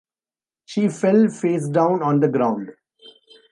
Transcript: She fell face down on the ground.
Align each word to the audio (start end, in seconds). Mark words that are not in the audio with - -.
She 0.65 0.89
fell 0.89 1.27
face 1.27 1.67
down 1.67 2.01
on 2.01 2.21
the 2.21 2.27
ground. 2.27 2.71